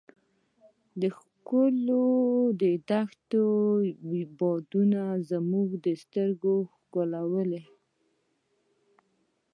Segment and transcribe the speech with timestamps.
[1.01, 2.05] د ښکلو
[2.61, 3.45] دښتو
[4.39, 5.69] بادونو زموږ
[6.03, 7.63] سترګې ښکلولې.